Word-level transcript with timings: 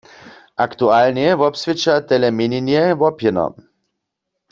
Aktualnje 0.65 1.27
wobswědča 1.39 1.95
tele 2.09 2.29
měnjenje 2.37 2.83
łopjeno. 3.01 3.45